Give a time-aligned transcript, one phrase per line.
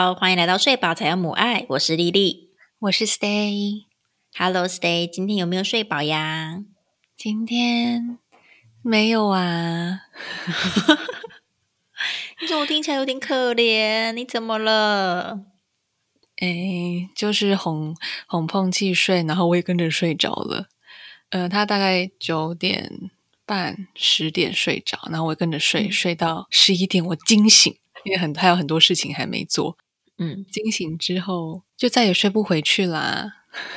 [0.00, 3.82] 好，欢迎来到睡饱才有母爱，我是丽丽，我是 Stay。
[4.32, 6.62] Hello，Stay，今天有没有睡饱呀？
[7.16, 8.16] 今天
[8.80, 10.02] 没有啊。
[12.40, 14.12] 你怎么听起来有点可怜？
[14.12, 15.40] 你怎么了？
[16.38, 17.96] 哎，就是哄
[18.28, 20.68] 哄碰气睡，然后我也跟着睡着了。
[21.30, 23.10] 呃，他大概九点
[23.44, 29.76] 半、十点睡着，然后我跟着睡，睡到十一点，我惊醒，因为很还有很多事情还没做。
[30.18, 33.32] 嗯，惊醒之后就再也睡不回去啦。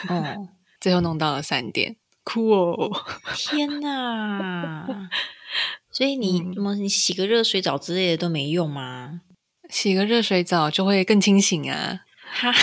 [0.10, 0.48] 哦，
[0.82, 2.92] 最后弄到了三点，哭哦！
[3.36, 5.10] 天哪！
[5.92, 6.76] 所以你什么？
[6.76, 9.22] 你洗个热水澡之类的都没用吗？
[9.70, 12.02] 洗个热水澡就会更清醒啊！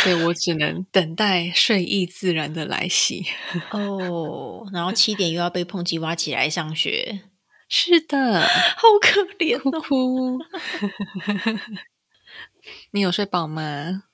[0.03, 3.25] 所以我只能等待睡意自然的来袭。
[3.71, 7.21] 哦，然后七点又要被碰击挖起来上学。
[7.69, 10.39] 是的，好可怜，哭哭。
[12.93, 14.05] 你有睡饱吗？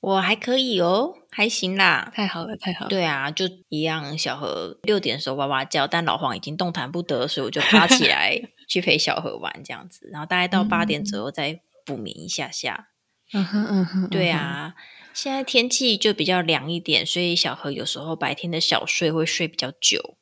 [0.00, 2.12] 我还可以哦，还行啦。
[2.14, 2.88] 太好了，太好了。
[2.90, 4.16] 对啊，就一样。
[4.18, 10.06] 小何六点的时候哇哇叫，但老黄已经动弹不得，所以我就爬起来 去陪小何玩这样子。
[10.12, 12.88] 然后大概到八点左右再补眠一下下。
[13.32, 14.74] 嗯哼嗯哼，对啊，
[15.14, 20.18] 现在天气就比较凉一点，所以小何有时候白天的小睡会睡比较久。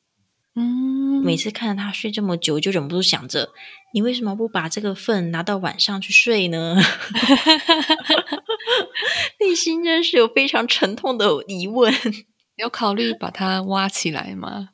[0.55, 3.49] 嗯，每次看着他睡这么久，就忍不住想着，
[3.93, 6.77] 你为什么不把这个份拿到晚上去睡呢？
[9.39, 11.91] 内心真是有非常沉痛的疑问。
[12.57, 14.69] 有考虑把它挖起来吗？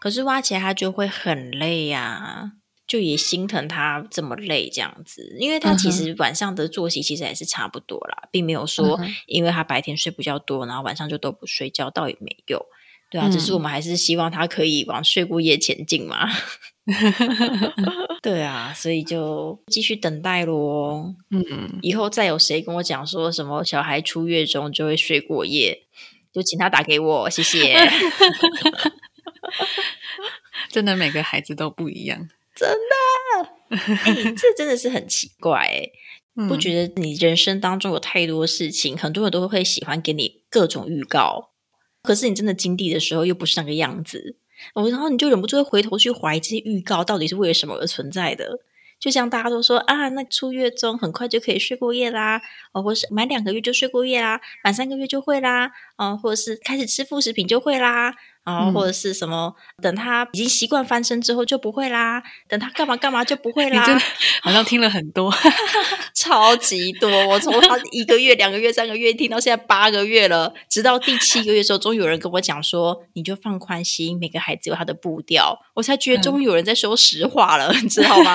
[0.00, 2.52] 可是挖起来他就会很累呀。
[2.86, 12.64] 就也心疼他这么累这样子，因为他其实晚上的作息其实还是差不多啦，并没有说因为他白天睡比较多，然后晚上就都不睡觉，倒也没有。
[13.10, 16.28] 对啊，只是我们还是希望他可以往睡过夜前进嘛。
[18.22, 21.14] 对啊，所以就继续等待咯。
[21.30, 25.82] 嗯，以后再有谁跟我讲说什么小孩出月中就会睡过夜，
[26.32, 27.76] 就请他打给我，谢谢。
[30.70, 32.28] 真的，每个孩子都不一样。
[32.54, 33.76] 真的，
[34.36, 35.90] 这真的是很奇怪哎！
[36.48, 41.50] 不觉得你人生当中有太多事情，很多人都会喜欢给你各种预告，
[42.02, 44.36] 可是你真的经历的时候又不是那个样子，
[44.74, 48.60] 然后你就忍不住会回头去怀疑这些预告到底是为了什么而存在的。
[48.98, 52.42] 就像大家都说啊，那出月中很快就可以睡过夜啦，
[52.72, 58.12] 哦，或是满两个月就睡过夜啦，满三个月就会啦，哦，或者是开始吃副食品就会啦。
[58.48, 64.00] 然后或者是什么，等他已经习惯翻身之后就不会啦，等他干嘛干嘛就不会啦。
[64.42, 65.32] 好像听了很多
[66.14, 67.08] 超级多。
[67.28, 78.34] 我从他一个月、两个月、三个月听到现在八个月了，直到第七个月的时候，终于有人跟我讲说：“你就放宽心，每个孩子有他的步调。”我才觉得终于有人在说实话了，你知道吗？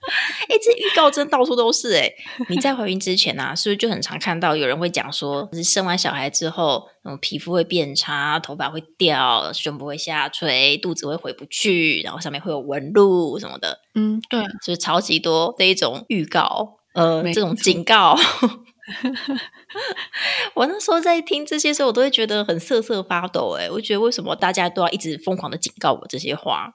[0.48, 2.10] 哎，这预告真到处都是哎！
[2.48, 13.78] 你在怀孕之前啊，是不是就很常看到有人会讲说，是生完小孩之后，嗯，皮肤会变差，头发会掉，胸部会下垂，肚子会回不去，然后上面会有纹路什么的。
[13.94, 18.16] 嗯，对，就是超级多的一种预告，呃，这种警告。
[20.54, 23.56] 我那时候在听这些时候，我都会觉得很瑟瑟发抖。
[23.58, 26.72] 哎，我觉得为什么大家都要一直疯狂的警告我这些话？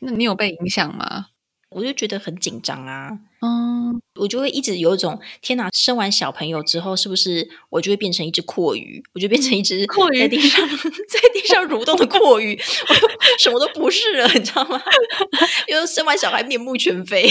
[0.00, 1.26] 那你有被影响吗？
[1.70, 3.10] 我就觉得很紧张啊，
[3.42, 9.02] 嗯，我就会一直有一种天哪，生完小朋友之后，是不是我就会变成一只阔鱼？
[9.14, 12.58] 我就变成一只阔鱼在地上 在地上蠕动的阔鱼，
[12.88, 12.94] 我
[13.38, 14.80] 什么都不是了，你知道吗？
[15.68, 17.28] 因为生完小孩面目全非，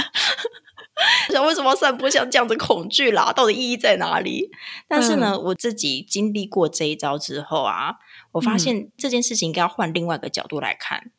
[1.30, 3.32] 想为什么散播像这样的恐惧啦？
[3.34, 4.50] 到底意义在哪里？
[4.88, 7.96] 但是呢，我自己经历过这一招之后啊，
[8.32, 11.10] 我发现这件事情应该要换另外一个角度来看。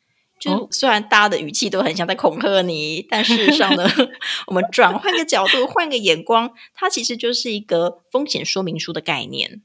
[0.42, 3.88] 就虽然大家的语气都很像在恐吓你，但事实上呢，
[4.48, 9.62] 我们转换个角度，换个眼光，它其实就是一个风险说明书的概念。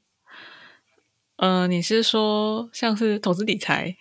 [1.37, 3.95] 呃，你是说像是投资理财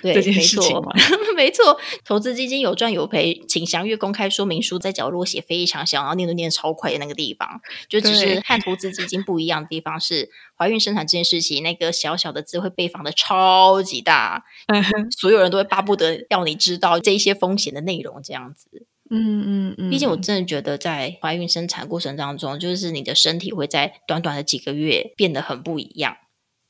[0.00, 0.92] 对这件事情吗？
[1.34, 14.44] 没错，投资基金有赚有赔，请详阅公开说明书，在角落写非常小，然后念都念超快的那个地方，就只是和投资基金不一样的地方是，怀孕生产这件事情，那个小小的字会被放的超级大，
[15.18, 18.86] 所有人都会巴不得要你知道这一些风险的内容，这样子。
[19.10, 26.16] 嗯嗯嗯，毕竟我真的觉得在怀孕生产过程当中，就是你的身体会在短短的几个月变得很不一样。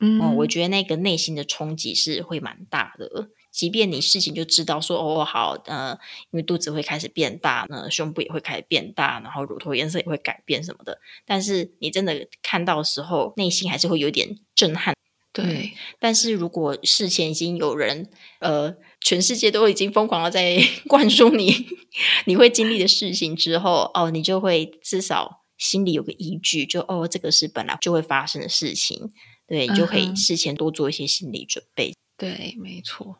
[0.00, 3.30] 嗯，我觉得那个内心的冲击是会蛮大的。
[3.50, 5.98] 即便你事情就知道说哦好，呃，
[6.30, 11.00] 因为肚子会开始变大，那胸部也会开始变大，然后乳头颜色也会改变什么的。
[11.26, 14.94] 但是你真的看到的时候，内心还是会有点震撼。
[15.32, 18.08] 对，但是如果事前已经有人，
[18.40, 21.66] 呃，全世界都已经疯狂的在 灌输你
[22.26, 29.12] 你会经历的事情之后，哦，你就会至少心里有个依据，就哦，这个是本来就会发生的事情，
[29.48, 31.96] 对，你就可以事前多做一些心理准备。
[32.16, 33.18] 对，没错。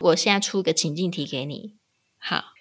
[0.00, 1.76] 我现在出一个情境题给你，
[2.18, 2.52] 好，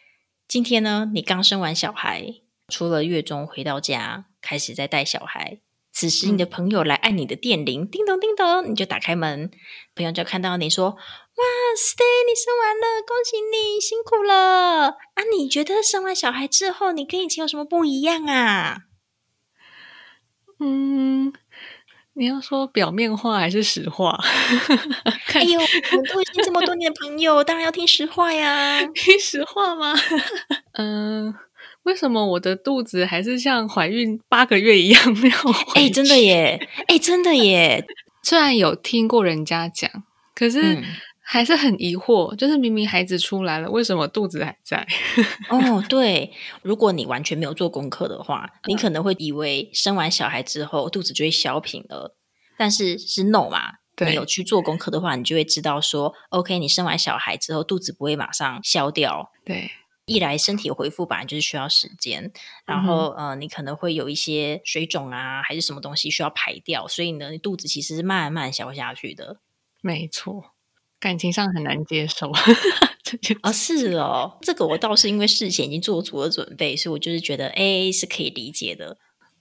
[0.48, 2.36] 今天呢，你刚生完小孩，
[2.70, 5.60] 出了月中回到家，开始在带小孩。
[5.92, 9.52] 此时你的朋友来按你的电铃，叮咚叮咚，你就打开门，
[9.94, 10.96] 朋友就看到你说：“哇
[11.76, 15.24] ，Stay，你生完了，恭喜你，辛苦了啊！
[15.36, 18.84] 你觉得生完小孩之后，你跟以前有什么不一样啊？
[20.60, 21.34] 嗯，
[22.14, 24.18] 你要说表面话还是实话？
[25.34, 28.84] 哎呦，我们都已经这么多年的朋友，当然要听实话呀。
[28.94, 29.94] 听实话吗？
[30.74, 31.34] 嗯，
[31.84, 37.86] 为什么我的肚子还是像怀孕八个月一样没有回哎，真的耶，哎，真的耶，
[38.22, 39.90] 虽然有听过人家讲，
[40.36, 40.84] 可是嗯
[41.32, 44.86] 还是很疑惑，就是明明孩子出来了，为什么肚子还在？
[45.48, 46.30] 哦，对，
[46.62, 52.18] 如果你完全没有做功课的话，你可能会以为生完小孩之后肚子就会消平了，
[52.58, 53.76] 但是是 no 嘛。
[53.96, 59.32] 对你有去做功课的话，你就会知道说，OK，你生完小孩之后，肚子不会马上消掉。
[59.46, 59.72] 对，
[60.06, 62.30] 一来身体恢复本来就是需要时间，
[62.66, 69.40] 然后、呃，你可能会有一些水肿啊，还是什么东西需要排掉，所以呢，你肚子其实是慢慢消下去的。
[69.82, 70.51] 没错，
[71.02, 72.32] 感情上很难接受
[73.42, 78.98] 啊， 是哦，这个我倒是因为事前已经做足了准备，所以我就是觉得，A，是可以理解的。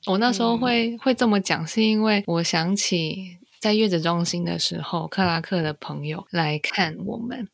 [0.07, 7.49] 我那时候嗯会、会这么讲，是因为我想起在月子中心的时候，克拉克的朋友来看我们，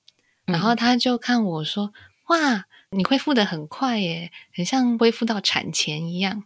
[0.46, 1.92] 然后他就看我说
[2.30, 6.44] ：“哇，你恢复的很快耶，很像恢复到产前一样。”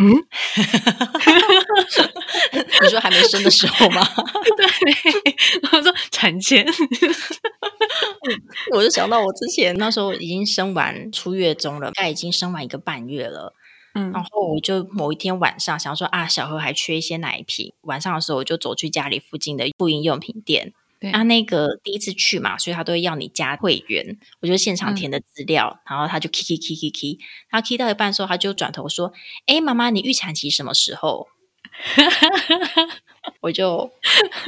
[0.00, 0.08] 嗯，
[2.82, 4.00] 你说还没生的时候吗？
[4.56, 4.66] 对，
[5.72, 6.66] 我说产前，
[8.72, 13.54] 我就想到我之前那时候已经生完出月中了，大概已经生完一个半月了。
[13.92, 20.72] 嗯然后我就某一天晚上想说啊，小何还缺一些奶瓶，晚上的时候我就走去家里附近的妇婴用品店。
[21.00, 27.18] 对啊，那个第一次去嘛，所以他都会要你加会员，我就现场填的资料，然后他就 key key key key key，
[27.50, 29.12] 他 key 到一半的时候，他就转头说
[29.46, 31.28] ：“哎，妈妈，你预产期什么时候？”
[33.40, 33.90] 我就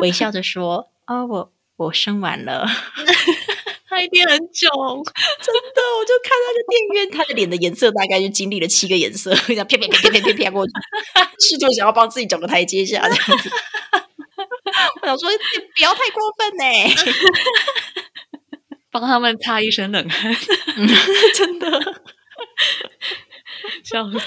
[0.01, 2.67] 微笑着说：“哦，我我生完了。
[3.89, 4.69] ”他一定很囧。
[5.41, 10.73] 真的，我就看那个店员，他的脸的颜色大概就经历了七个颜色，这样啪啪啪啪啪啪啪过去，
[11.39, 13.51] 试图想要帮自己找个台阶下这样子。
[15.03, 15.37] 我想说，你
[15.77, 16.65] 不要太过分呢、
[18.91, 20.35] 帮他们擦一身冷汗，
[21.37, 21.71] 真的。
[23.85, 24.19] 笑死。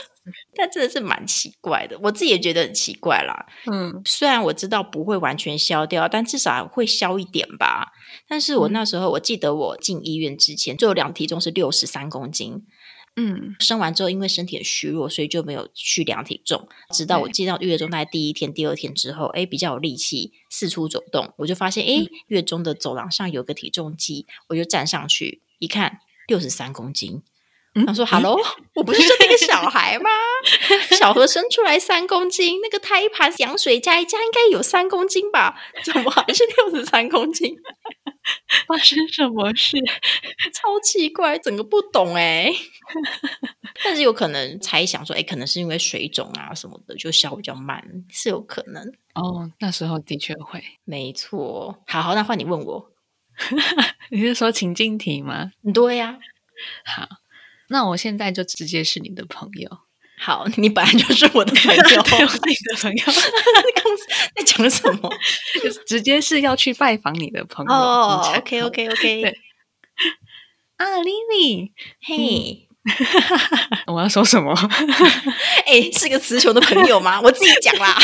[0.56, 3.46] 但真的是蛮奇怪的，我自己也觉得很奇怪啦。
[3.72, 7.92] 嗯虽然我知道不会完全消掉，但至少会消一点吧。
[8.28, 12.64] 但是我那时候，我记得我进医院之前，最后量体重是六十三公斤，
[13.16, 16.68] 嗯生完之后，因为身体很虚弱，所以就没有去量体重。
[16.92, 27.24] 直到我对进到月中大概第一天、第二天之后，哎，比较有力气，四处走动，我就发现，哎，月中的走廊上有个体重机，我就站上去一看，六十三公斤。
[27.78, 28.40] 嗯他说：“Hello，
[28.76, 30.10] 我不是生那个小孩吗？
[30.98, 35.60] 小何生出来三公斤，那个胎盘羊水加一加应该有三公斤吧？
[35.84, 37.58] 怎么还是六十三公斤？
[38.68, 39.78] 发生什么事？
[40.54, 42.52] 超奇怪，整个不懂哎、
[43.84, 48.84] 但是有可能猜想说，哎，可能是因为水肿啊什么的，就消比较慢，是有可能。
[49.16, 50.64] 哦，那时候的确会。
[50.86, 52.92] 没错，好好，那换你问我。
[54.12, 55.52] 你是说情境题吗？
[55.74, 56.18] 对呀、
[56.86, 57.08] 好，
[57.70, 59.80] 那我现在就直接是你的朋友，
[60.18, 63.84] 好， 你本来就是我的朋友， 你的朋友， 你刚
[64.36, 65.10] 在讲什么？
[65.86, 67.72] 直接是要去拜访你的朋友。
[67.72, 69.38] 哦你才，OK OK OK，对
[70.78, 72.68] 啊，Lily，嘿，
[73.88, 74.54] 我要说什么？
[75.66, 77.20] 哎，是个词穷的朋友吗？
[77.22, 77.98] 我自己讲啦。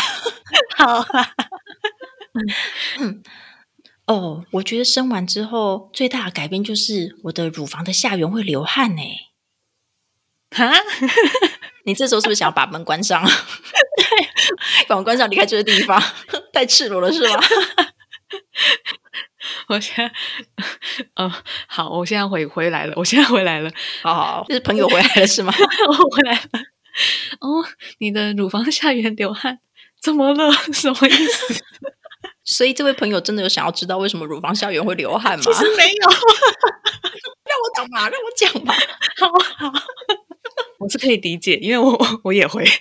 [0.77, 1.33] 好啊，
[4.07, 9.01] 哦，我觉得生完之后最大的改变就是我的乳房的下缘会流汗呢。
[10.53, 10.69] 哈，
[11.85, 13.23] 你这时候是不是想要把门关上？
[13.25, 14.27] 对，
[14.87, 16.01] 把门关上，离开这个地方，
[16.53, 17.39] 太赤裸了是吗？
[19.67, 20.11] 我现在，
[21.15, 21.31] 哦，
[21.67, 23.69] 好，我现在回回来了，我现在回来了，
[24.01, 25.53] 好好， 就是朋友回来了是吗？
[25.87, 26.41] 我回来了。
[27.39, 27.65] 哦，
[27.99, 29.59] 你的乳房下缘流汗，
[30.01, 30.51] 怎么了？
[30.73, 31.63] 什么意思？
[32.43, 35.43] 所以这位朋友真的有想要知道为什么乳房下缘会流汗吗？
[35.43, 38.73] 其实没有，让我讲嘛，让我讲嘛。
[39.17, 39.71] 好好，
[40.81, 42.65] 我是可以理解，因为我 我也会。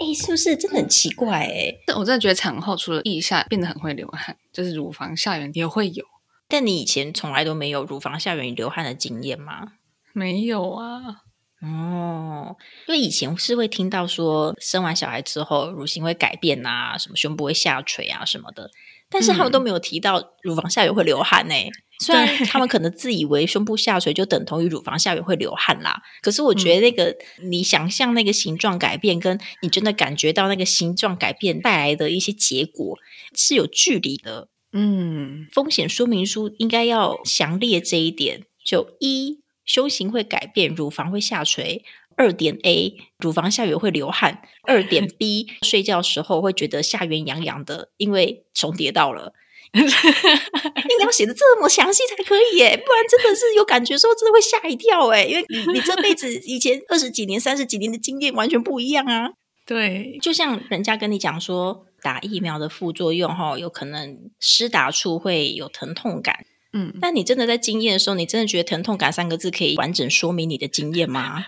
[0.00, 1.44] 哎，所是不是真的很奇怪？
[1.44, 6.04] 哎，我真的觉得产后除了腋下变得很会流汗，就是乳房下缘也会有。
[6.48, 9.72] 但你以前从来都没有乳房下缘流汗的经验吗？
[10.12, 11.22] 没有啊。
[11.62, 12.56] 哦，
[12.88, 18.70] 因为以前是会听到说生完小孩之后乳型会改变啊，什么胸部会下垂啊什么的，
[19.10, 21.54] 但是他们都没有提到乳房下缘会流汗呢。
[22.00, 32.98] 虽然他们可能自以为胸部下垂就等同于乳房下缘会流汗啦，可是我觉得那个你想象那个形状改变，跟你真的感觉到那个形状改变带来的一些结果
[33.36, 34.48] 是有距离的。
[34.72, 38.42] 嗯，风险说明书应该要详列这一点。
[38.64, 39.40] 就一。
[39.66, 41.84] 胸型会改变，乳房会下垂。
[42.16, 44.42] 二点 A，乳房下缘会流汗。
[44.64, 49.32] 二点 B，睡觉时候会觉得下缘痒痒的，因为重叠到了。
[49.72, 49.82] 你
[51.04, 59.30] 要写的这么详细才可以耶，不然真的是有感觉时候真的会吓一跳哎，因为你你这辈子 以前二十几年、三十几年的经验完全不一样啊。
[59.66, 66.44] 对，就像人家跟你讲说打疫苗的副作用哈，有可能施打处会有疼痛感。
[66.72, 71.44] 嗯，但你真的在经验的时候，你真的觉得疼痛感三个字可以完整说明你的经验吗？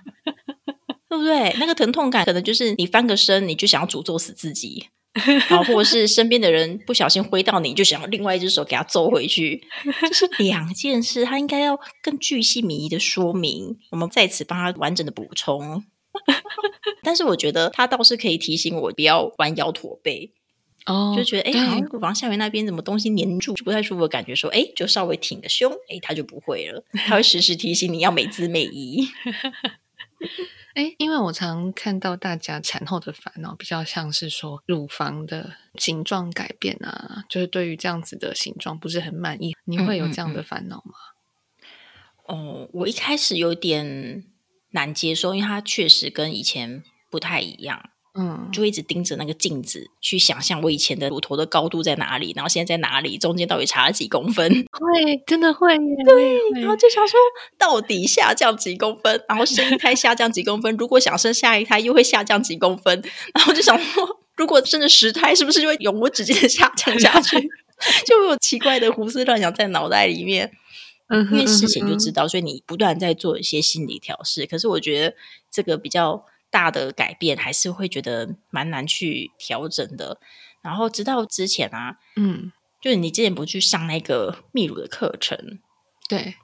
[1.08, 1.54] 对不对？
[1.58, 4.88] 那个疼痛感可能就是你翻个身，你就想要诅咒死自己，
[5.48, 9.62] 然后或者是身边的人不小心挥到你，就想要另外一只手给他揍回去，
[10.00, 13.76] 这是两件事，他应该要更具细靡遗的说明。
[13.90, 15.84] 我们在此帮他完整的补充。
[17.02, 20.32] 但是我觉得他倒是可以提醒我不要弯腰驼背。
[20.86, 21.52] 哦，就觉得哎，
[21.92, 24.34] 好像下面那边怎么东西粘住，就不太舒服的感觉。
[24.34, 26.82] 说哎，就稍微挺个胸，哎，他就不会了。
[27.06, 29.06] 他会时时提醒你要美姿美仪。
[30.74, 39.54] 哎，因为我常看到大家产后的烦恼，比较像是说乳房的形状改变啊，就是对于这样子的形状不是很满意。
[39.64, 40.94] 你会有这样的烦恼吗？
[42.26, 44.24] 哦，我一开始有点
[44.70, 47.90] 难接受，因为它确实跟以前不太一样。
[48.14, 54.46] 嗯，就一直盯着那个镜子去想象我以前的乳头的高度在哪里，然后现在在哪里，中间到底差了几公分？
[54.70, 56.60] 会，真的会，对。
[56.60, 57.18] 然后就想说，
[57.56, 59.24] 到底下降几公分？
[59.26, 60.76] 然后生一胎下降几公分？
[60.76, 63.02] 如果想生下一胎，又会下降几公分？
[63.32, 67.38] 然后就想说，如果生了十胎，是不是就会永无止境的下降下去？
[68.04, 70.52] 就有奇怪的胡思乱想在脑袋里面。
[71.08, 74.44] 嗯，因为事情就知道，所以你不断在做一些心理调试。
[74.44, 75.16] 可是我觉得
[75.50, 76.26] 这个比较。
[76.52, 80.20] 大的改变还是会觉得蛮难去调整的。
[80.62, 85.58] 然后直到之前啊，嗯，就是你之前不去上那个泌乳的课程，
[86.08, 86.36] 对，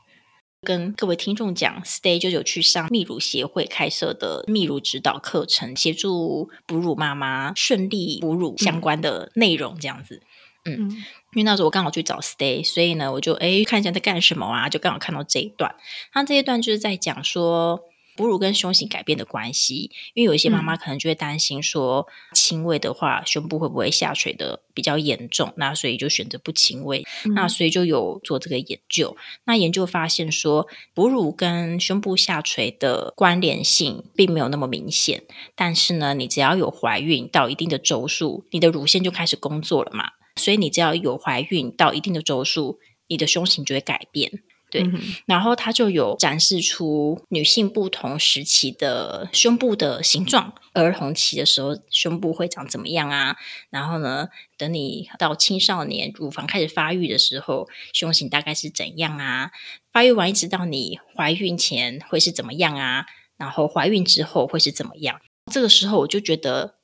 [0.62, 10.20] 跟各位听众讲，Stay 就有去上泌乳协会开设的泌乳指导课程，协助哺乳妈妈顺利哺乳相关的内容，这样子。
[10.64, 15.76] 嗯，因为那时候我刚好去找 Stay，所以呢，我就哎看一下在干什么啊，就刚好看到这一段。
[16.12, 17.84] 他这一段就是在讲说。
[18.18, 27.04] 哺乳跟胸型改变的关系，因为有一些妈妈可能就会担心说，亲喂的话胸部会不会下垂的比较严重，那所以就选择不亲喂。
[27.36, 35.22] 那所以就有做这个研究，那研究发现说，哺乳跟胸部下垂的关联性并没有那么明显，
[35.54, 44.42] 但是呢，你只要有怀孕到一定的周数，你的乳腺就开始工作了嘛，所以你只要有怀孕到一定的周数，你的胸型就会改变。
[44.70, 44.84] 对，
[45.26, 53.36] 然后它就有展示出女性不同时期的胸部的形状，儿童期的时候胸部会长怎么样啊？
[53.70, 59.52] 然后呢，等你到青少年乳房开始发育的时候，胸型大概是怎样啊？
[59.92, 63.06] 发育完一直到你怀孕前会是怎么样啊？
[63.38, 65.20] 然后怀孕之后会是怎么样？
[65.50, 66.74] 这个时候我就觉得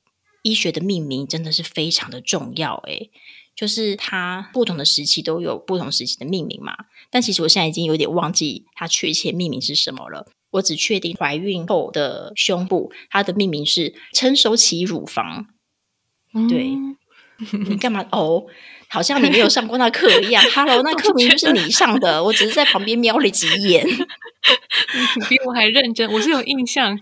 [0.42, 3.10] 医学的命名真的是非常的重要，诶
[3.54, 6.74] 就是它不同的时期都有不同时期的命名嘛，
[7.14, 10.26] 但其实我现在已经有点忘记它确切命名是什么了。
[10.50, 15.46] 我只确定怀孕后的胸部，它的命名是成熟期乳房。
[16.48, 16.76] 对，
[17.68, 18.46] 你干嘛哦？
[18.88, 20.42] 好像你没有上过那课一样。
[20.52, 23.86] Hello，那课名就是你上的，我只是在旁边瞄了几眼。
[23.86, 26.98] 你比我还认真，我是有印象。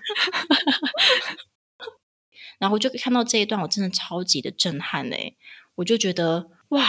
[2.59, 5.39] 然后就看到这一段，我真的超级的震撼嘞。
[5.77, 6.85] 我就觉得哇，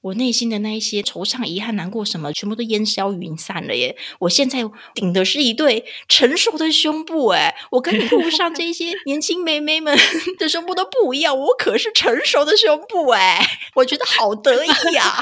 [0.00, 3.96] 我内心的那一些惆怅、遗憾、难过什么，全部都烟消云散了耶！
[4.20, 4.60] 我现在
[4.94, 9.98] 顶的是一对成熟的胸部，哎，我跟路上这些 年轻妹妹们
[10.38, 15.14] 的胸部都不一样，我可是成熟的胸部，哎，我觉得好得意呀！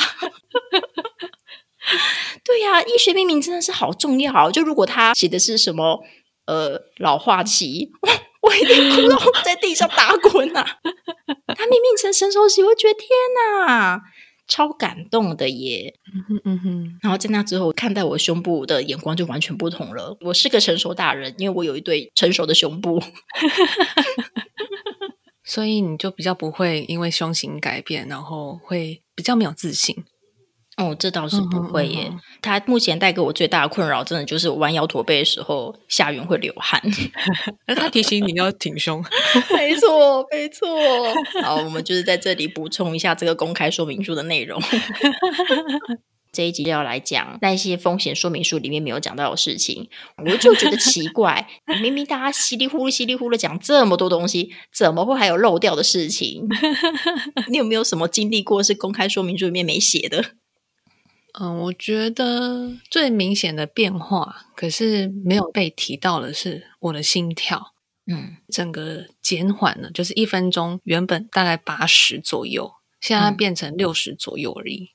[2.45, 4.51] 对呀，医学命名真的是好重要。
[4.51, 6.01] 就如果他写的是什么
[6.47, 7.91] 呃老化期。
[8.47, 10.65] 我一定哭到在地上打滚呐！
[11.49, 13.09] 他明明成成熟期，我觉得天
[13.67, 14.01] 哪，
[14.49, 15.95] 超感动的耶！
[16.15, 20.17] 嗯哼哼，然后在那之后，看待我胸部的眼光就完全不同了。
[20.21, 23.03] 我是个成熟大人，因为我有一对成熟的胸部。
[25.45, 29.95] 所以你就比较不会因为胸型改变，然后会比较没有自信。
[30.77, 32.05] 哦，这倒是不会耶。
[32.09, 36.81] 嗯嗯嗯它目前带给我最大的困扰，真的就是我弯腰驼背的时候，下缘会流汗。
[37.67, 39.03] 而他提醒你要挺胸，
[39.57, 40.69] 没错，没错。
[41.43, 44.61] 好，我们就是在这里补充一下这个公开说明书的内容。
[46.31, 49.89] 这一集就要来讲那些风险说明书里面没有讲到的事情，
[50.23, 51.49] 我就觉得奇怪，
[51.81, 56.47] 明明大家稀里呼噜、稀里呼噜讲这么多东西，怎么会还有漏掉的事情？
[57.49, 60.23] 你有没有什么经历过是公开说明书里面没写的？
[61.39, 67.75] 嗯，我觉得最明显的变化，可是没有被提到的是我的心跳，
[68.07, 74.91] 嗯，整个减缓了，就是一分钟原本大概八十左右，现在嗯变成六十左右而已。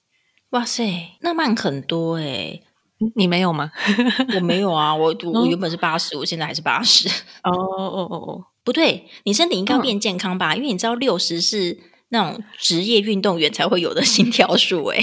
[0.49, 2.59] 哇塞，那慢很多哎、
[2.99, 3.71] 嗯你没有吗？
[4.35, 7.09] 我没有啊，我我原本是八十，我现在还是八十。
[7.43, 10.55] 哦哦哦哦， 不对，你身体应该变健康吧？
[10.55, 11.79] 因为你知道六十是
[12.09, 14.99] 那种职业运动员才会有的心跳数哎、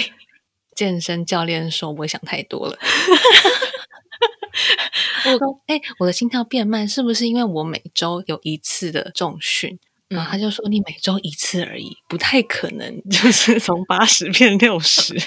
[0.79, 2.79] 健身教练说我想太多了。
[5.27, 9.77] 我说，哎、我的心跳变慢，是不是因为我每周有一次的重训？
[10.07, 15.21] 然后他就说，你每周一次而已，不太可能，就是从八十变六十。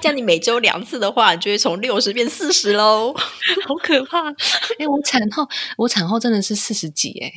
[0.00, 3.12] 这样你每周两次的话，你就会从六十变四十喽。
[3.66, 4.30] 好可怕！
[4.78, 7.32] 哎、我产后，我产后真的是四十几哎。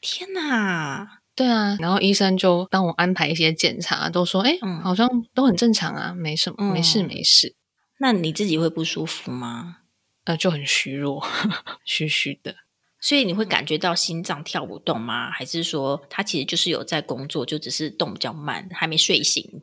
[0.00, 1.21] 天哪！
[1.34, 7.54] 对啊，然后医生就帮我安排一些检查，都说哎、嗯好像都很正常啊，没什么，没事嗯没事。
[7.98, 9.78] 那你自己会不舒服吗？
[10.24, 11.24] 呃，就很虚弱，
[11.84, 12.56] 虚虚的。
[13.00, 15.30] 所以你会感觉到心脏跳不动吗？
[15.30, 19.62] 还是说他其实就是有在工作，就只是动比较慢，还没睡醒？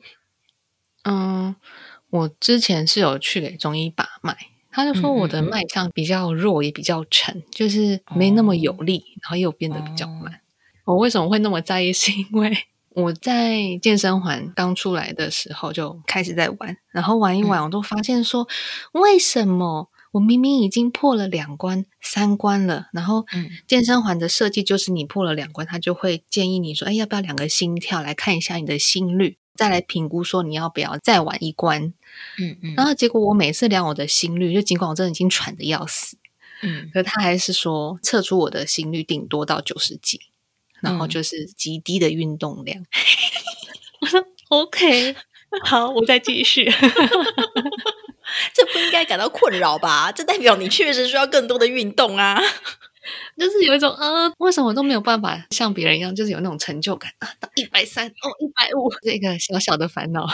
[1.03, 1.55] 嗯，
[2.09, 4.35] 我之前是有去给中医把脉，
[4.71, 10.41] 他就说我的脉象比较弱，也比较沉，就是没那么有力，然后又变得比较慢。
[10.89, 11.91] 我为什么会那么在意？
[11.93, 12.57] 是因为
[12.89, 18.47] 我在健身环刚出来的时候就开始在玩，然后玩一玩，我都发现说，
[18.93, 31.93] 为什么我明明已经破了两关、三关了，然后嗯健身环的设计就是你破了两关，他就会建议你说，哎，要不要两个心跳来看一下你的心率，再来评估说你要不要再玩一关。
[32.39, 36.17] 嗯嗯然后结果我每次量我的心率，就尽管我真的已经喘的要死，
[36.63, 40.19] 嗯，可他还是说测出我的心率顶多到九十几，
[40.81, 42.83] 然后嗯就是极低的运动量。
[44.01, 45.15] 我说 OK，
[45.63, 46.69] 好，我再继续。
[48.53, 50.11] 这不应该感到困扰吧？
[50.11, 52.39] 这代表你确实需要更多的运动啊。
[53.37, 60.27] 就是有一种呃，为什么我都没有办法像别人一样，就是有那种成就感啊，到一百三哦，一百五，这个小小的烦恼。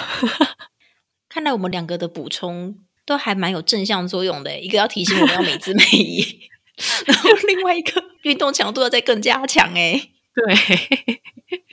[1.29, 6.49] 看来我们两个的补充都还蛮有正向作用的，一个要提醒我们要美姿美仪，
[7.05, 9.73] 然后另外一个运动强度要再更加强。
[9.75, 11.61] 哎，对，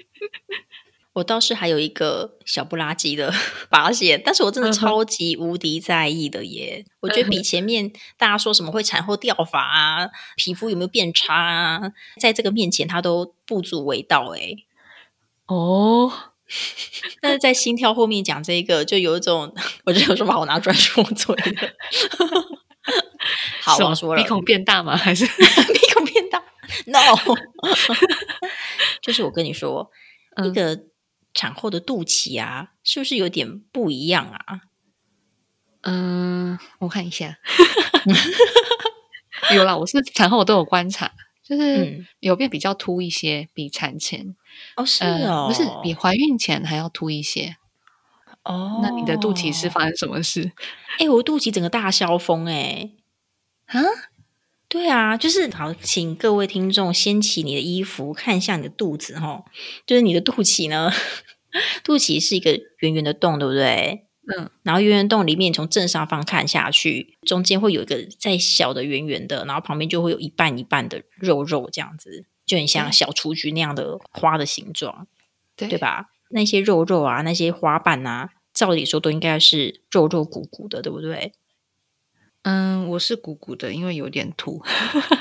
[1.14, 3.30] 我倒是还有一个小不拉几的
[3.68, 6.86] 发现，但是我真的超级无敌在意的耶！
[7.00, 14.56] 我觉得比 前面大家说什么会产后掉发啊，皮肤有没有变差啊，在这个面前它都不足为道哎。
[15.46, 16.10] 哦，
[17.20, 21.74] 但是在心跳后面讲这个，就有一种我觉得有什么好拿出来说嘴的。
[23.60, 24.96] 好，我说了，鼻孔变大吗？
[24.96, 25.91] 还是鼻
[26.86, 26.98] No，
[29.02, 29.90] 就是我跟你说，
[30.36, 30.84] 一嗯个
[31.34, 34.60] 产后的肚脐啊，是不是有点不一样啊？
[35.82, 37.38] 嗯，我看一下，
[39.54, 44.36] 有啦，我是产后我都有观察，就是嗯有变比较凸一些，比产前，
[44.76, 47.56] 哦，是呃，哦，不是比怀孕前还要凸一些。
[48.44, 50.50] 哦，那你的肚脐是发生什么事
[50.98, 52.90] 哎、我肚脐整个大消风哎、
[53.66, 53.80] 啊？
[54.72, 59.44] 对啊，就是好，请各位听众掀起你的衣服，看一下你的肚子哈，
[59.84, 60.90] 就是你的肚脐呢，
[61.84, 64.06] 肚脐是一个圆圆的洞，对不对？
[64.34, 75.06] 嗯，然后圆圆洞里面从正上方看下去，中间会有一个再小的圆圆的，然后旁边就会有一半一半的肉肉，这样子就很像小雏菊那样的花的形状，
[75.54, 75.78] 对对？
[75.78, 76.06] 吧？
[76.30, 81.34] 那些肉肉啊，那些花瓣啊，照理说都应该是肉肉鼓鼓的，对不对？
[82.42, 84.60] 嗯，我是鼓鼓的，因为有点凸。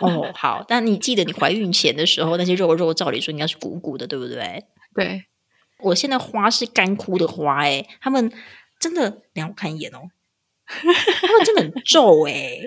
[0.02, 4.66] 哦， 好，但你记得你怀孕前的时候，那些肉肉照理说应该是鼓鼓的，对不对？
[4.96, 5.26] 对，
[5.80, 8.32] 我现在花是干枯的花、欸，他们
[8.80, 10.10] 真的，让我看一眼哦，
[10.66, 12.60] 他们真的很皱哎、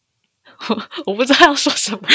[0.70, 2.00] 我我不知道要说什么。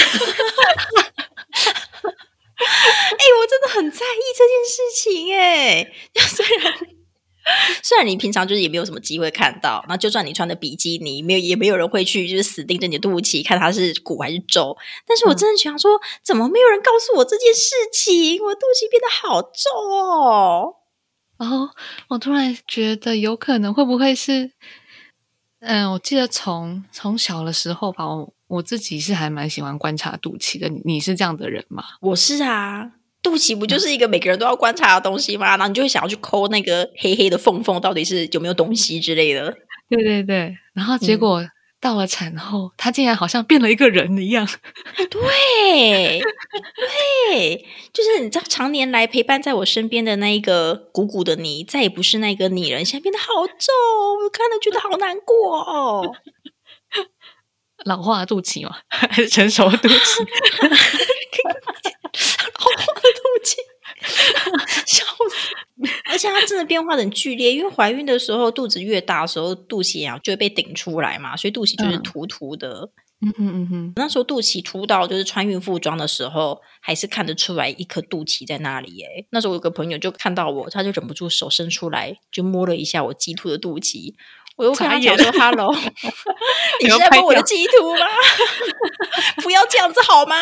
[2.63, 6.73] 哎、我真的很在意这件事情哎、虽然
[7.83, 14.75] 虽然你平常就是也没有什么机会看到，那就算你穿的比基尼，没有也没有人会去就是死盯着你的肚脐看它是鼓还是皱。
[15.05, 18.43] 但是我真的想说，怎么没有人告诉我这件事情？
[18.43, 20.75] 我肚脐变得好皱哦。
[21.37, 21.67] 然后
[22.07, 24.51] 我突然觉得有可能会不会是，
[25.59, 30.69] 嗯，我记得从从小的时候吧，我我自己是还蛮喜欢观察肚脐的。
[30.85, 31.83] 你是这样的人吗？
[31.99, 32.91] 我是啊。
[33.23, 35.47] 肚脐不就是一个每个人都要观察的东西吗？
[35.51, 39.55] 然后你就会想要去抠那个黑黑的缝缝，到底是有没有东西之类的。
[39.89, 41.43] 对对对，然后结果
[41.79, 44.47] 到了产后，他竟然好像变了一个人一样。
[45.09, 53.71] 对对，就是你知道，常年来陪伴在我身边的那一个鼓鼓的你，再也不是那个你人，现在变得好皱，
[54.23, 56.15] 我看了觉得好难过哦。
[57.85, 58.77] 老化肚脐吗？
[58.89, 60.27] 还是成熟肚脐？
[62.63, 63.57] 老化的肚脐，
[64.85, 65.91] 笑死！
[66.09, 72.89] 而且它真的变化很剧烈，因为怀孕的时候肚子越大的时候，肚脐啊就会被顶出来嘛，所以肚脐就是凸凸的。
[73.25, 79.01] 嗯哼嗯哼，那时候肚脐凸到就是穿孕妇装的时候，还是看得出来一颗肚脐在那里。
[79.01, 84.13] 哎，那时候我有个朋友就看到我，他就忍不住手伸出来，就摸了一下我鸡突的肚脐。
[84.57, 85.73] 我又跟他讲说：“Hello，
[86.83, 88.05] 你是在摸我的鸡突吗？
[89.41, 90.35] 不要这样子好吗？”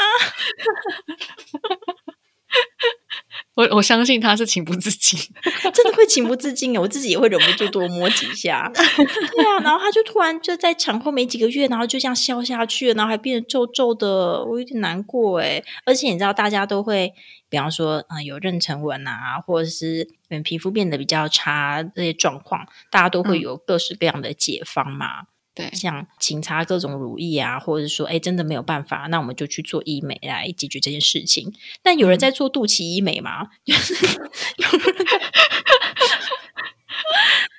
[3.55, 5.19] 我我相信他是情不自禁，
[5.73, 8.71] 真的会情不自禁我自己也会忍不住多摸几下。
[8.73, 15.61] 对啊，然后他就突然就在产后没几个月，然后就这样消下去了，然后还变得皱皱的，我有点难过哎。
[15.85, 17.13] 而且你知道，大家都会，
[17.49, 25.23] 比方说，嗯，有妊娠纹啊，或者是嗯皮肤变得比较差这些状况，大家都会有各式各样的解方嘛。
[25.61, 31.53] 对，像勤擦各种乳液啊，或者说，哎，真的没有办法，那我们就去做医美来解决这件事情。
[31.81, 33.47] 但有人在做肚脐医美吗？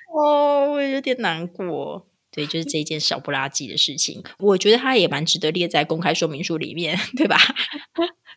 [0.15, 2.07] 哦，我有点难过。
[2.31, 7.37] 对，就是这件小不拉几的事情，我觉得它也蛮值得列在公开说明书里面，对吧？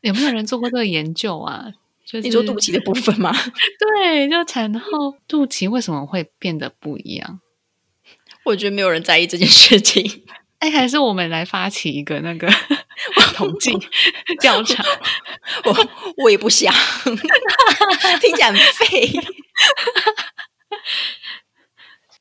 [0.03, 1.73] 有没有人做过这个研究啊？
[2.05, 3.33] 就你说肚脐的部分吗？
[3.81, 7.41] 对，就产后肚脐为什么会变得不一样？
[8.47, 10.25] 我觉得没有人在意这件事情。
[10.59, 12.49] 哎，还是我们来发起一个那个
[13.35, 13.71] 统计
[14.41, 14.83] 调查。
[15.65, 15.89] 我
[16.25, 16.73] 我也不想，
[17.05, 19.13] 听起来很废。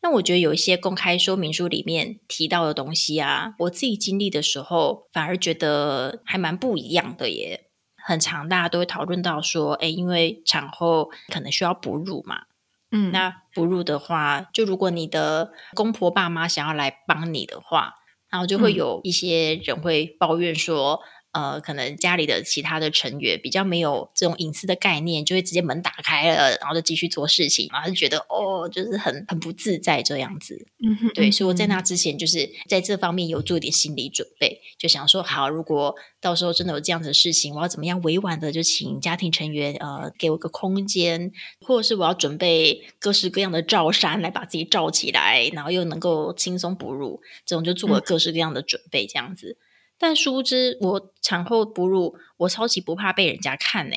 [0.01, 7.69] 那我觉得有一些公开说明书里面提到的东西啊，我自己经历的时候，反而觉得还蛮不一样的耶。
[7.95, 12.41] 很常，大家都会讨论到说，哎，因为产后可能需要哺乳嘛。
[12.91, 17.95] 嗯，那哺乳的话，就如果你的公婆爸妈想要来帮你的话，
[18.29, 21.01] 然后就会有一些人会抱怨说。
[21.35, 30.65] 呃，可能家里的其他的成员比较没有这种隐私的概念，就会直接门打开了，然后就继续做事情，然后就觉得哦，就是很很不自在这样子。
[30.81, 49.57] 嗯哼，对，所以我在那之前就是在这方面有做一点心理准备，就想说，好，如果到时候真的有这样子的事情，我要怎么样委婉的就请家庭成员呃给我个空间，或者是我要准备各式各样的罩衫来把自己罩起来，然后又能够轻松哺乳，这种就做了各式各样的准备，这样子。
[49.97, 53.95] 但殊不知，我产后哺乳，我超级不怕被人家看呢。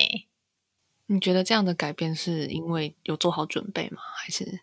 [1.07, 3.99] 你觉得这样的改变是因为有做好准备吗？
[4.17, 4.61] 还是，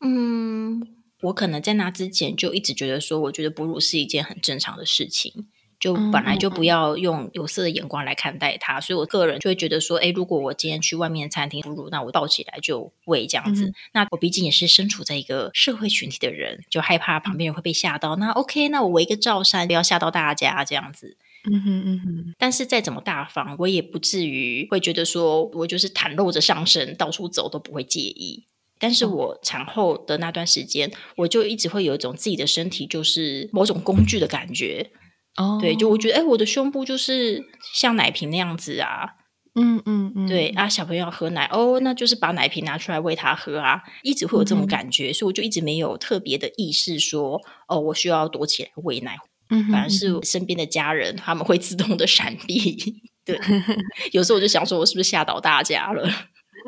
[0.00, 5.48] 嗯，我可能在那之前就一直觉得说，我觉得哺乳是一件很正常的事情。
[5.80, 13.72] 就本来就不要用有色的眼光来看待它，所以我个人就会觉得说，哎，如果我今天去外面餐厅哺乳，那我抱起来就喂这样子。
[13.94, 18.16] 那我毕竟也是身处在一个社会群体的人，就害怕旁边人会被吓到。
[18.16, 21.16] 那 OK，那我围个罩衫，不要吓到大家这样子。
[21.50, 22.34] 嗯哼嗯哼。
[22.36, 28.44] 但是再怎么大方，我也不至于会觉得说我就是袒露着上身到处走都不会介意。
[28.78, 34.90] 但是我产后的那段时间，我就一直会有一种自己的身体就是某种工具的感觉。
[35.36, 37.42] 哦，对，就我觉得，哎，我的胸部就是
[37.74, 39.10] 像奶瓶那样子啊，
[39.54, 49.16] 嗯嗯嗯，对啊，小朋友要喝奶，哦，那就是把奶瓶拿出来喂他喝啊，一直会有这种感觉，所以我就一直没有特别的意识说，哦，我需要躲起来喂奶，
[49.50, 52.76] 嗯，反而是身边的家人他们会自动的闪避，
[53.24, 53.38] 对，
[54.12, 56.08] 有时候我就想说，我是不是吓倒大家了？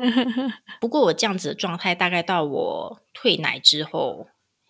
[0.81, 4.27] 不过我这样子的状态，大概到我退奶之后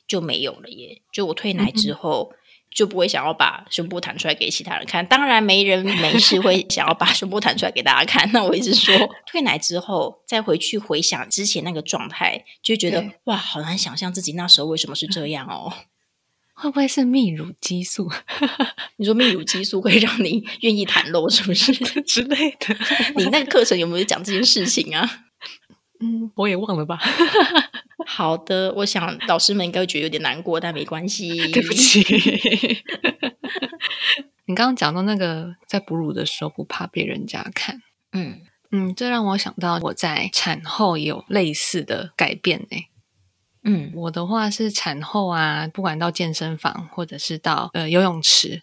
[0.08, 2.34] 就没有了耶，就我退奶之后。
[2.74, 8.30] 就不会想要把胸部弹出来给其他人看，当然没人没事会想要把胸部弹出来给大家看。
[8.32, 8.96] 那我一直说，
[9.28, 15.74] 退奶之后再回去回想之前那个状态，就觉得哇，好难想象自己那时候为什么是这样哦。
[16.56, 18.08] 会不会是泌乳激素？
[18.98, 22.78] 你说泌乳激素会让你愿意袒露，是不是之类的？
[23.16, 25.24] 你那个课程有没有讲这件事情啊？
[26.00, 27.00] 嗯，我也忘了吧。
[28.16, 31.30] 好的，我想老师们应该会觉得有点难过，但没关系。
[31.52, 32.02] 对不起，
[34.46, 42.78] 你刚刚讲到那个在哺乳的时候不怕被人家看，嗯嗯，这让我想到我在产后也有类似的改变呢。
[43.66, 48.62] 嗯我的话是产后啊，不管到健身房或者是到呃游泳池，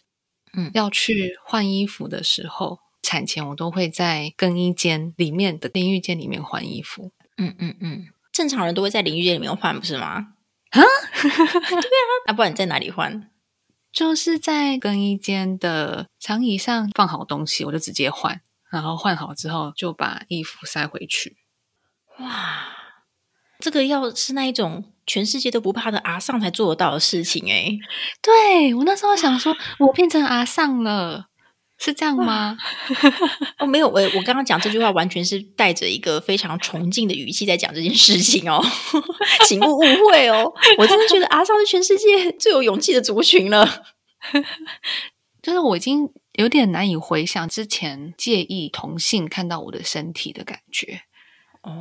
[0.53, 7.13] 嗯要去换衣服的时候，产前我都会在更衣间里面的淋浴间里面换衣服。
[7.39, 10.35] 嗯嗯嗯，正常人都会在淋浴间里面换，不是吗？
[10.71, 10.81] 啊，
[11.21, 13.29] 对啊，那不然你在哪里换？
[13.93, 18.41] 就是在更衣间的长椅上放好东西，我就直接换，
[18.71, 21.39] 然后换好之后就把衣服塞回去。
[22.21, 22.69] 哇，
[23.59, 27.69] 这个要是那一种全世界都不怕的阿尚才做得到的事情哎、
[28.23, 31.27] 对我那时候想说，我变成阿尚了，
[31.83, 32.59] 是这样吗？
[33.59, 38.63] 哦，没有，我我刚刚讲这句话完全是带着一个非常崇敬的语气在讲这件事情哦，
[39.49, 40.53] 请勿误会哦。
[40.77, 43.67] 我真的觉得阿尚是全世界最有勇气的族群了。
[45.43, 51.01] 就是我已经有点难以回想之前介意同性看到我的身体的感觉。
[51.63, 51.73] 哦，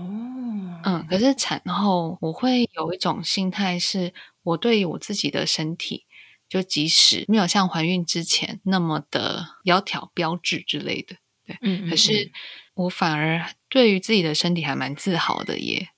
[0.85, 6.05] 嗯，可是产后我会有一种心态，是我对于我自己的身体，
[6.49, 12.31] 就即使没有像怀孕之前那么的窈窕标致之类的，对，嗯可是
[12.73, 15.89] 我反而对于自己的身体还蛮自豪的耶。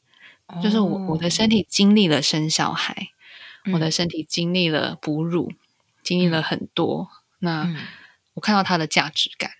[0.61, 3.07] 就是我我的身体经历了生小孩，
[3.71, 5.53] 我的身体经历了哺乳，
[6.03, 7.07] 经历了很多。
[7.39, 7.77] 那嗯
[8.33, 9.51] 我看到它的价值感，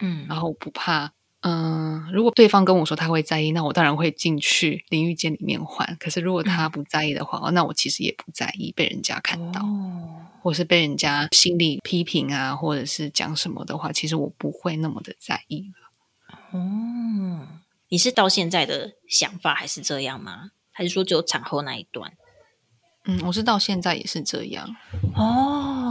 [0.00, 1.12] 嗯然后我不怕。
[1.46, 5.94] 嗯，如果对方跟我说他会在意，那我当然会进去淋浴间里面换。
[6.00, 16.58] 可是如果他不在意的话，那我其实也不在意被人家看到，哦，或是被人家心里批评啊，或者是讲什么的话，其实我不会那么的在意了。
[16.58, 17.46] 哦，
[17.90, 20.52] 你是到现在的想法还是这样吗？
[20.72, 22.14] 还是说只有产后那一段？
[23.04, 24.74] 嗯，我是到现在也是这样。
[25.14, 25.83] 哦，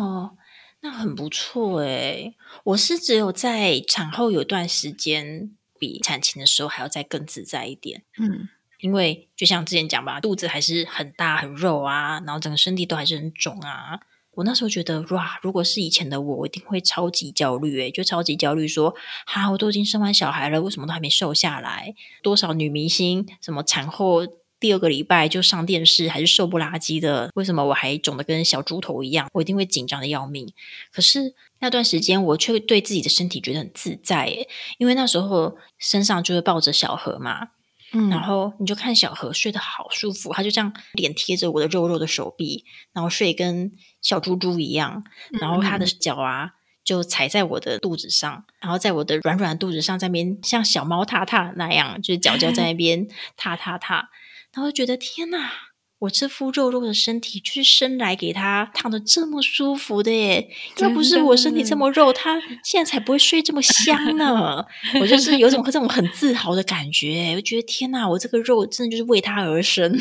[0.84, 2.36] 那很不错诶。
[2.65, 8.04] 我是只有在产后有段时间，比产前的时候还要再更自在一点。
[8.19, 8.50] 嗯
[8.82, 13.98] 因为就像之前讲吧，肚子还是很大很肉啊，然后整个身体都还是很肿啊。
[14.32, 18.93] 我那时候觉得，哇，如果是以前的我，我一定会超级焦虑，诶，就超级焦虑，说，
[19.26, 21.96] 哈，我都已经生完小孩了，为什么都还没瘦下来？
[22.22, 24.28] 多少女明星什么产后
[24.63, 29.28] 第二个礼拜就上电视，还是瘦不拉几的，为什么我还肿得跟小猪头一样？
[29.34, 30.54] 我一定会紧张的要命。
[30.89, 34.47] 可是那段时间，我却对自己的身体觉得很自在，诶，
[34.78, 37.49] 因为那时候身上就会抱着小何嘛，
[37.91, 43.69] 嗯，然后你就看小何睡得好舒服，他就这样脸贴着我的肉肉的手臂，然后睡跟
[44.02, 45.04] 小猪猪一样，
[45.41, 46.52] 然后他的脚啊
[46.86, 54.10] 就踩在我的肚子上，然后在我的软软的肚子上，在那边像小猫踏踏那样，就是脚脚在那边踏踏踏，
[54.54, 55.52] 然后就觉得天哪！
[56.00, 60.50] 我这副肉肉的身体，就是生来给他躺的这么舒服的耶！
[60.80, 64.66] 要不是我身体这么肉，他现在才不会睡这么香呢。
[65.00, 69.89] 我就是有种这种很自豪的感觉，我觉得天哪，我这个肉真的就是为他而生。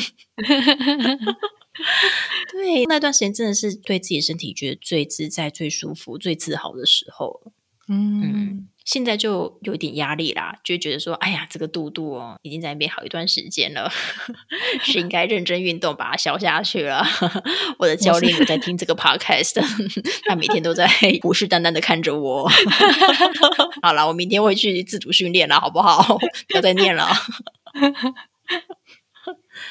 [2.51, 7.53] 对，那段时间真的是对自己的身体觉得最自在、最舒服、最自豪的时候。
[7.87, 13.89] 嗯现在就有点压力啦，就觉得说，哎呀，这个肚肚哦，已经在那边好一段时间了，
[14.83, 17.01] 是应该认真运动把它消下去了。
[17.77, 19.61] 我的教练有在听这个 podcast，
[20.27, 20.85] 他每天都在
[21.23, 22.49] 虎视眈眈的看着我。
[23.81, 26.17] 好了，我明天会去自主训练了，好不好？
[26.49, 27.07] 不要再念了。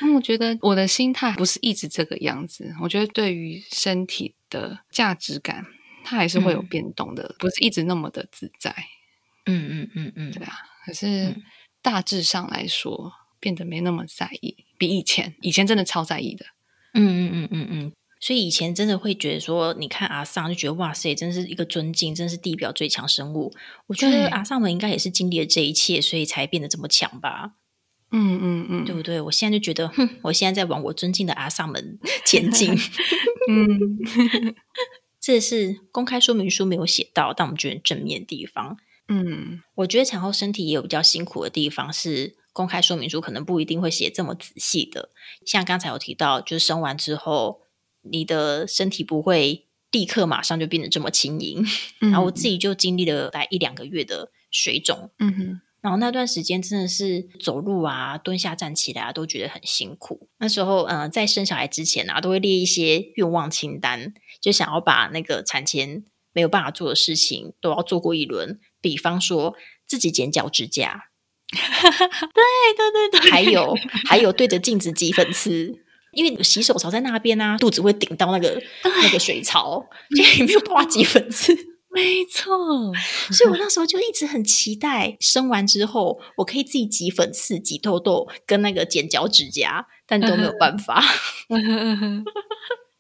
[0.01, 2.75] 嗯，我觉得我的心态不是一直这个样子。
[2.81, 5.67] 我觉得对于身体的价值感，
[6.03, 8.75] 它还是会有嗯变动的，不是一直那么的自在。
[9.47, 10.53] 嗯嗯嗯嗯，对啊，
[10.87, 11.37] 可是
[11.81, 16.47] 大致上来说，变得没那么在意，比以前，以前真的超在意的。
[16.95, 17.93] 嗯嗯嗯嗯嗯。
[18.21, 23.53] 所以以前真的会觉得说，你看阿桑就觉得哇塞，真是一个尊敬，真是地表最强生物。
[23.89, 27.55] 我觉得阿桑们应该也是经历了这一切，所以才变得这么强吧。
[28.13, 29.21] 嗯嗯嗯，对不对？
[29.23, 32.73] 我现在就觉得，哼，我现在在往我尊敬的阿萨们 前进。
[33.51, 33.99] 嗯
[35.21, 38.77] 这是公开说明书没有写到，但我们觉得正面地方。
[39.15, 45.11] 嗯我觉得产后身体也有比较辛苦的地方，是公开说明书可能不一定会写这么仔细的。
[45.47, 47.61] 像刚才有提到，就是生完之后，
[48.03, 51.65] 你的身体不会立刻马上就变得这么轻盈。
[52.01, 60.29] 嗯，然后我自己就经历了大概一两个月的水肿，嗯哼然后那段时间真的是走路啊、蹲下站起来啊，都觉得很辛苦。
[60.39, 68.59] 那时候，呃，在生小孩之前啊，都会列一些愿望清单，就想要把那个产前没有办法做的事情都要做过一轮。
[68.81, 69.55] 比方说，
[69.87, 71.05] 自己剪脚趾甲，
[71.53, 71.61] 对
[72.77, 73.75] 对对对，还有
[74.09, 75.73] 还有对着镜子挤粉刺，
[76.13, 79.85] 因为洗手槽在那边啊，肚子会顶到那个那个水槽，
[80.17, 81.57] 所以没有办法挤粉刺。
[81.95, 82.57] 没错，
[83.31, 91.05] 所以我那时候就一直很期待生完之后，我可以自己挤粉刺、挤痘痘，跟那个剪脚指甲，但都没有办法。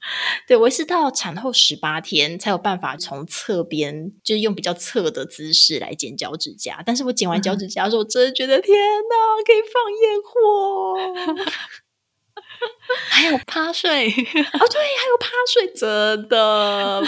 [0.48, 6.82] 对我是到产后十八天才有办法从侧边，就是用比较侧的姿势来剪脚趾甲。
[6.84, 9.14] 但是我剪完脚趾甲的时候，我真的觉得天哪，
[9.46, 11.42] 可以放烟火，
[13.10, 17.02] 还有趴睡哦，对，还有趴睡，真的。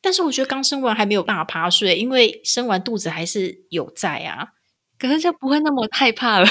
[0.00, 4.48] 但是我觉得刚生完还没有办法趴睡，因为生完肚子还是有在啊。
[4.98, 6.46] 可是就不会那么害怕了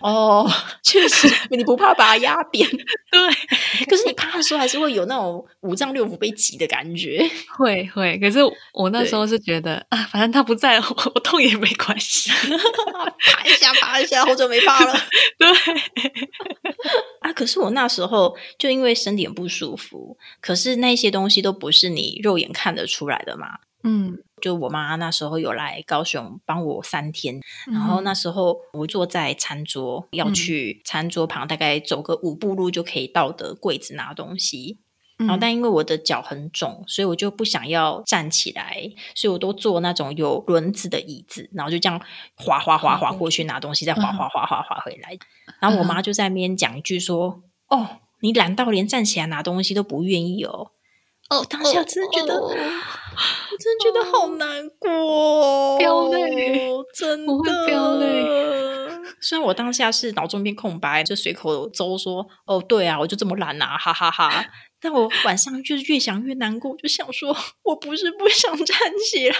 [0.00, 0.50] 哦，
[0.82, 2.68] 确实， 你不怕把它压扁，
[3.10, 3.84] 对。
[3.86, 8.18] 可是你趴的时候还是会有那种五脏六腑被挤的感觉， 会会。
[8.18, 8.38] 可是
[8.72, 14.94] 我那时候是觉得啊，反正他不在，我我痛也没关系，爬一下爬一下，好久没爬了。
[15.38, 15.48] 对
[17.20, 23.46] 啊，可是我那时候就因为身体很不舒服，可是那些东西都不是你肉眼看得出来的嘛。
[23.82, 34.78] 嗯，就我妈那时候有来高雄帮我三天，然后那时候我坐在餐桌，要去餐桌旁，大概走个五步路就可以到的柜子拿东西。
[35.18, 42.00] 然后，但因为我的脚很肿，所以我就不想要站起来，所以我都坐那种有轮子的椅子，然后就这样
[42.36, 45.18] 滑滑滑滑过去拿东西，再滑滑滑滑滑回来。
[45.60, 50.70] 然后我妈就在那边讲一句说：“哦，你懒到连站起来拿东西都不愿意哦。”
[51.30, 58.26] 哦，当下真的觉得，我真的觉得好难过，飙泪，真的飙泪。
[59.20, 64.44] 虽然我当下是脑中一片空白，就随口诌说：“哦，对啊，我就这么懒啊，哈哈哈。”
[64.82, 68.76] 但我晚上就是越想越难过，就想说：“我不是不想站
[69.10, 69.36] 起来，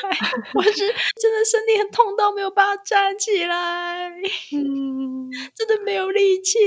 [0.54, 4.10] 我是真的身体很痛到没有办法站起来，
[4.52, 6.58] 嗯，真的没有力气。”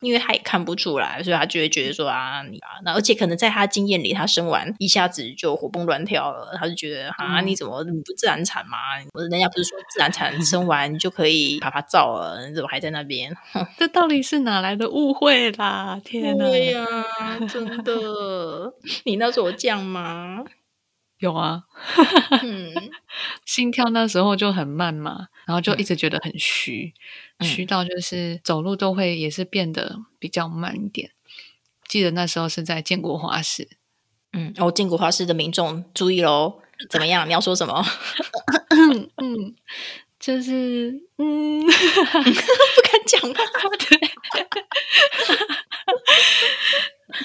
[0.00, 8.76] 因为他也看不出来，所以他就会觉得说啊，你啊，那而且可能在他经验里，他生完一下子就活蹦乱跳了，他就觉得啊，你怎么不自然产嘛？
[9.30, 13.34] 人家不是说自然产生完就可以啪啪照了，你怎么还在那边？
[13.78, 16.00] 这到底是哪来的误会啦？
[16.04, 16.44] 天哪！
[16.46, 16.84] 对呀，
[17.48, 17.92] 真的，
[19.04, 20.44] 你那时候这样吗？
[21.20, 21.62] 有啊，
[23.46, 26.92] 心跳那时候就很慢嘛，然后就一直觉得很虚，
[27.40, 31.12] 虚到就是走路都会也是变得比较慢一点。
[31.86, 33.68] 记得那时候是在建国花市，
[34.32, 37.28] 嗯，哦，建国花市的民众注意喽， 怎么样？
[37.28, 37.84] 你要说什么？
[39.18, 39.54] 嗯，
[40.20, 43.42] 就是嗯， 不敢讲话，
[43.88, 44.10] 对。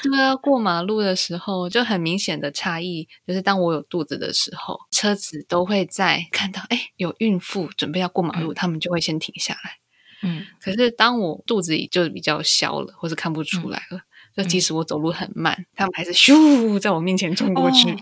[0.01, 9.77] 就要过马路的时候，就很明显的差异，就是当我有肚子的时候，车子都会在看到，哎，有孕妇准备要过马路，他们就会先停下来。
[10.23, 14.01] 嗯，可是当我肚子里就比较消了，或是看不出来了。
[14.35, 17.95] 就即使我走路很慢，他们还是咻在我面前冲过去，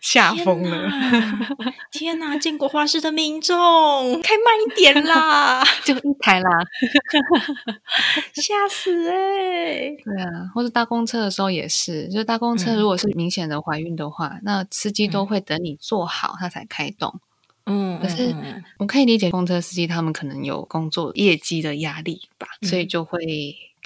[0.00, 0.90] 吓疯了！
[1.92, 3.56] 天哪，建国花市的民众，
[4.22, 6.50] 开慢一点啦， 就一台啦，
[8.34, 9.94] 吓死哎！
[10.02, 17.20] 对啊，或者搭公车的时候也是，就搭公车如果是明显的怀孕的话，那司机都会等你坐好，他才开动。
[17.66, 18.34] 嗯，可是
[18.78, 23.20] 我可以理解公车司机他们可能有工作业绩的压力吧，所以就会。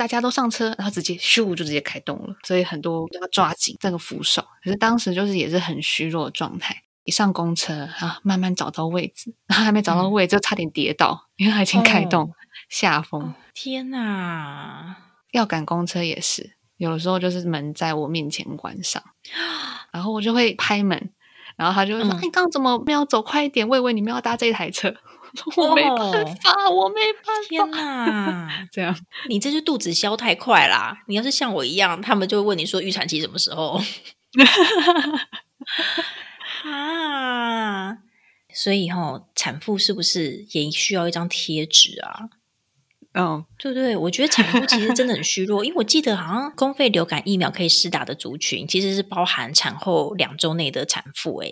[0.01, 4.43] 大家都上车，然后直接咻就直接开动了，所以很多都要抓紧这个扶手。
[4.65, 12.33] 可是当时就是也是很虚弱的状态，一上公车啊，慢慢找到位置，然后还没找到位置就差点跌倒，因为已经开动，
[12.71, 13.35] 下风。
[13.53, 14.97] 天哪！
[15.33, 19.03] 要赶公车也是，有的时候就是门在我面前关上，
[19.93, 21.11] 然后我就会拍门，
[21.57, 23.69] 然后他就会说：“你刚刚怎么没有走快一点？
[23.69, 24.97] 我以为你们要搭这台车。”
[25.57, 27.49] 我没办法，我没办法。
[27.49, 28.97] 天哪，这样
[29.29, 31.03] 你这是肚子消太快啦！
[31.07, 33.81] 你要是像我一样，他们就会问你说预产期什么时候？
[36.65, 37.99] 啊，
[38.53, 42.29] 所以哈，产妇是不是也需要一张贴纸啊？
[43.13, 51.39] 嗯，对对，我觉得产妇其实真的很虚弱，因为我记得好像公费流感疫苗可以施打的族群，其实是包含产后两周内的产妇。
[51.39, 51.49] 哎，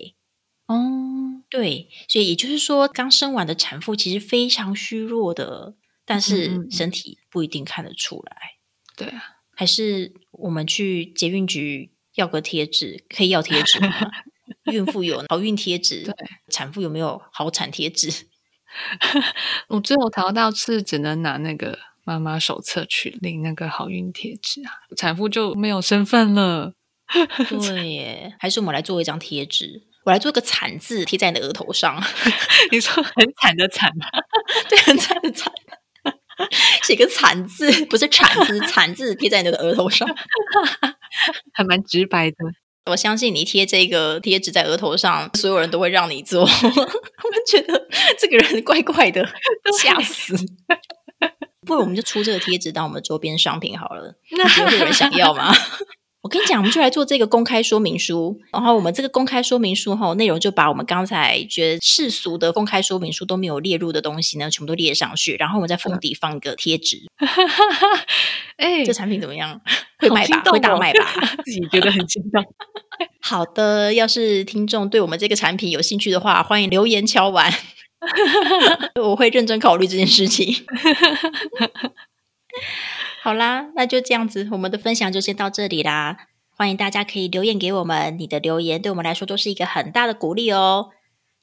[0.66, 1.27] 哦。
[1.50, 5.74] 对，所以也就是说，刚生完的产妇其实非常虚弱的，
[6.04, 8.36] 但是身体不一定看得出来。
[8.96, 9.22] 对啊，
[9.54, 13.88] 还是我们去捷运局要个贴纸，可以要贴纸吗？
[14.70, 16.14] 孕妇有好孕贴纸，对，
[16.50, 18.26] 产妇有没有好产贴纸？
[19.68, 26.74] 我最后淘到是只能拿那个妈妈手册去领那个好运贴纸啊，产妇就没有身份了。
[27.48, 29.84] 对耶，还是我们来做一张贴纸。
[30.08, 32.02] 我来做个惨字贴在你的额头上。
[32.72, 34.06] 你说很惨的惨吗？
[34.66, 35.52] 对，很惨的惨。
[36.82, 40.08] 写个惨字，不是惨字，惨字贴在你的额头上，
[41.52, 42.36] 还蛮直白的。
[42.86, 46.40] 我相信你贴这个贴纸在额头上，所有人都会让你做。
[46.40, 47.86] 我们觉得
[48.18, 49.28] 这个人怪怪的，
[49.78, 50.34] 吓死。
[51.66, 55.54] 不如我们就出这个贴纸当我们周边商品好了，那有人想要吗？
[56.28, 66.98] 我跟你讲，我们就来做这个公开说明书，然后我们这个公开说明书哈，内容就把我们刚才觉得世俗的公开说明书都没有列入的东西呢，全部都列上去，然后我们在封底放一个贴纸。
[68.58, 69.58] 哎，这产品怎么样？
[70.00, 70.42] 会卖吧？
[70.52, 71.18] 会大卖吧？
[71.46, 72.44] 自己觉得很心动。
[73.24, 77.50] 好的，要是听众对我们这个产品有兴趣的话，欢迎留言敲完，
[79.00, 80.54] 我会认真考虑这件事情。
[83.20, 86.16] 好啦，那就这样子，我们的分享就先到这里啦。
[86.50, 90.90] 欢迎大家可以留言给我们，你的留言对我们来说都是一个很大的鼓励哦。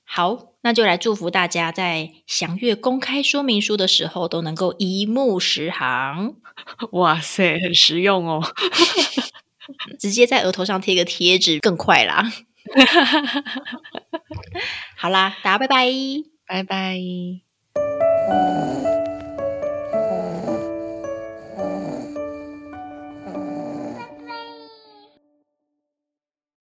[0.03, 6.36] 好，那就来祝福大家在详阅公开说明书的时候都能够一目十行。
[6.91, 8.41] 哇塞，很实用哦！
[9.99, 12.32] 直接在额头上贴个贴纸更快啦。
[14.97, 15.91] 好啦，大家拜拜，
[16.45, 16.99] 拜拜。